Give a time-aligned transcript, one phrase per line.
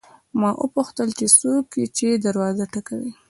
[0.39, 3.11] ما وپوښتل چې څوک یې چې دروازه ټکوي.